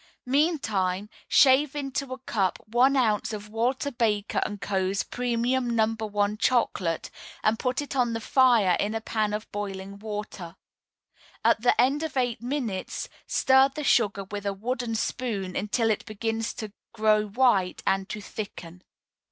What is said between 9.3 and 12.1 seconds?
of boiling water. At the end